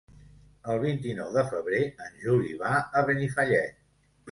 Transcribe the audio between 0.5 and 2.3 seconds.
El vint-i-nou de febrer en